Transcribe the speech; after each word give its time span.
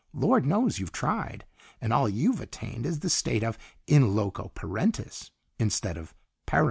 Lord 0.15 0.47
knows 0.47 0.79
you've 0.79 0.91
tried, 0.91 1.45
and 1.79 1.93
all 1.93 2.09
you've 2.09 2.41
attained 2.41 2.87
is 2.87 3.01
the 3.01 3.07
state 3.11 3.43
of 3.43 3.55
in 3.85 4.15
loco 4.15 4.49
parentis 4.55 5.29
instead 5.59 5.95
of 5.95 6.15
parens." 6.47 6.59